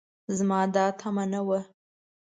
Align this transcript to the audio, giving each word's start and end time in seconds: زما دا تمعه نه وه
زما 0.37 0.59
دا 0.75 0.85
تمعه 0.99 1.25
نه 1.33 1.41
وه 1.47 1.59